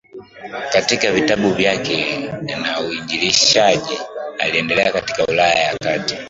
katika 0.73 1.11
vitabu 1.11 1.49
vyake 1.53 2.29
na 2.41 2.79
uinjilishaji 2.79 3.97
uliendelea 4.49 4.91
katika 4.91 5.25
Ulaya 5.25 5.63
ya 5.63 5.77
Kati 5.77 6.17